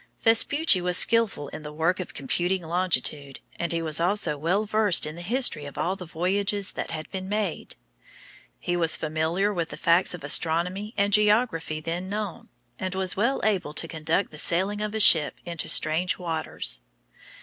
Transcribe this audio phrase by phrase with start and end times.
[0.23, 5.05] Vespucci was skillful in the work of computing longitude, and he was also well versed
[5.05, 7.75] in the history of all the voyages that had been made.
[8.59, 13.41] He was familiar with the facts of astronomy and geography then known, and was well
[13.43, 16.81] able to conduct the sailing of a ship into strange waters.